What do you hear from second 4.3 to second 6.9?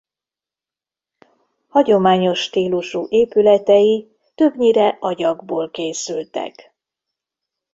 többnyire agyagból készültek.